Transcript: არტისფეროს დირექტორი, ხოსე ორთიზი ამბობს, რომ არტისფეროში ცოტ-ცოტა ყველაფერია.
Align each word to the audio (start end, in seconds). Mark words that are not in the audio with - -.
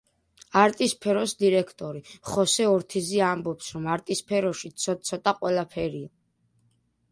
არტისფეროს 0.59 1.33
დირექტორი, 1.41 2.01
ხოსე 2.31 2.65
ორთიზი 2.71 3.21
ამბობს, 3.27 3.69
რომ 3.77 3.87
არტისფეროში 3.99 4.75
ცოტ-ცოტა 4.87 5.37
ყველაფერია. 5.45 6.15